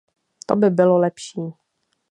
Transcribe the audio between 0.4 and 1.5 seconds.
To by bylo lepší.